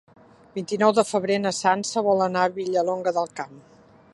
El 0.45 0.55
vint-i-nou 0.59 0.93
de 0.99 1.03
febrer 1.09 1.37
na 1.43 1.51
Sança 1.57 2.03
vol 2.09 2.25
anar 2.29 2.47
a 2.47 2.53
Vilallonga 2.57 3.15
del 3.19 3.31
Camp. 3.41 3.63